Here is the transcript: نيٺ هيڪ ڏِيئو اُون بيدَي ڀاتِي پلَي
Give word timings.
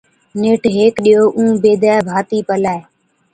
نيٺ 0.41 0.61
هيڪ 0.75 0.93
ڏِيئو 1.03 1.23
اُون 1.35 1.49
بيدَي 1.63 1.95
ڀاتِي 2.07 2.39
پلَي 2.47 2.77